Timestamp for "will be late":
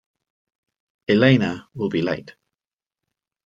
1.75-2.33